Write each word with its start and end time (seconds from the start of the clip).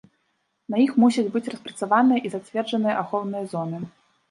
На 0.73 0.79
іх 0.85 0.95
мусяць 1.03 1.25
быць 1.35 1.43
распрацаваныя 1.55 2.19
і 2.25 2.33
зацверджаныя 2.37 2.99
ахоўныя 3.05 3.43
зоны. 3.55 3.87